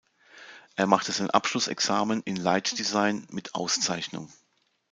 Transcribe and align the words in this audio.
Er 0.75 0.87
machte 0.87 1.11
sein 1.11 1.29
Abschlussexamen 1.29 2.23
in 2.23 2.35
„Light 2.35 2.79
Design“ 2.79 3.27
mit 3.29 3.53
Auszeichnung. 3.53 4.33